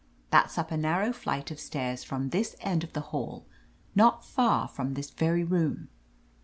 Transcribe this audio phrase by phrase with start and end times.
[0.31, 3.45] That's up a narrow flight of stairs from this end of the hall,
[3.93, 5.89] not far from this very room.